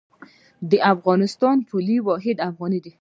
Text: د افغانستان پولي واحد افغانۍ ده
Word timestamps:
د 0.69 0.71
افغانستان 0.93 1.57
پولي 1.69 1.97
واحد 2.07 2.37
افغانۍ 2.49 2.79
ده 2.85 2.91